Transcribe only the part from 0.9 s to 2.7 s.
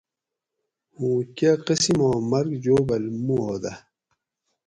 ھوں کہ قسیماں مرگ